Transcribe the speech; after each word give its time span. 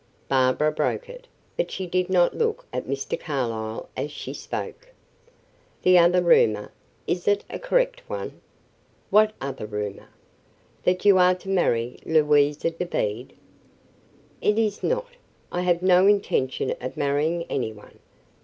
Barbara 0.27 0.71
broke 0.71 1.07
it, 1.09 1.27
but 1.55 1.69
she 1.69 1.85
did 1.85 2.09
not 2.09 2.35
look 2.35 2.65
at 2.73 2.87
Mr. 2.87 3.19
Carlyle 3.19 3.87
as 3.95 4.09
she 4.09 4.33
spoke. 4.33 4.89
"The 5.83 5.99
other 5.99 6.23
rumor 6.23 6.71
is 7.05 7.27
it 7.27 7.43
a 7.51 7.59
correct 7.59 8.01
one?" 8.09 8.41
"What 9.11 9.35
other 9.39 9.67
rumor?" 9.67 10.09
"That 10.85 11.05
you 11.05 11.19
are 11.19 11.35
to 11.35 11.49
marry 11.49 11.99
Louisa 12.03 12.71
Dobede." 12.71 13.33
"It 14.41 14.57
is 14.57 14.81
not. 14.81 15.09
I 15.51 15.61
have 15.61 15.83
no 15.83 16.07
intention 16.07 16.73
of 16.81 16.97
marrying 16.97 17.43
any 17.47 17.71
one. 17.71 17.99